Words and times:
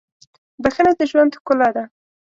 •بښنه 0.61 0.91
د 0.99 1.01
ژوند 1.11 1.37
ښکلا 1.39 1.69
ده. 1.75 1.83